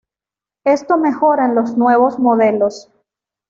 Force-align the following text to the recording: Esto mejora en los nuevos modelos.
Esto 0.65 0.97
mejora 0.97 1.45
en 1.45 1.53
los 1.53 1.77
nuevos 1.77 2.17
modelos. 2.17 2.89